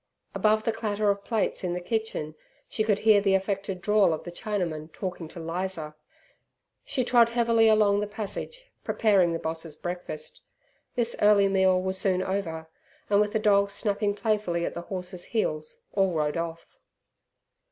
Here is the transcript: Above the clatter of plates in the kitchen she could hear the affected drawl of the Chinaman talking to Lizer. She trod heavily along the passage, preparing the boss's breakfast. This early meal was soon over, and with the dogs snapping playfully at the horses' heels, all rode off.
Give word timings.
Above 0.33 0.63
the 0.63 0.71
clatter 0.71 1.11
of 1.11 1.23
plates 1.23 1.63
in 1.63 1.75
the 1.75 1.79
kitchen 1.79 2.33
she 2.67 2.83
could 2.83 2.97
hear 3.05 3.21
the 3.21 3.35
affected 3.35 3.79
drawl 3.83 4.13
of 4.13 4.23
the 4.23 4.31
Chinaman 4.31 4.91
talking 4.91 5.27
to 5.27 5.39
Lizer. 5.39 5.93
She 6.83 7.03
trod 7.03 7.29
heavily 7.29 7.67
along 7.67 7.99
the 7.99 8.07
passage, 8.07 8.71
preparing 8.83 9.31
the 9.31 9.37
boss's 9.37 9.75
breakfast. 9.75 10.41
This 10.95 11.15
early 11.21 11.47
meal 11.47 11.79
was 11.79 11.99
soon 11.99 12.23
over, 12.23 12.67
and 13.11 13.21
with 13.21 13.33
the 13.33 13.37
dogs 13.37 13.75
snapping 13.75 14.15
playfully 14.15 14.65
at 14.65 14.73
the 14.73 14.81
horses' 14.81 15.25
heels, 15.25 15.83
all 15.93 16.13
rode 16.15 16.35
off. 16.35 16.79